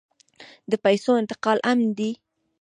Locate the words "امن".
1.71-1.87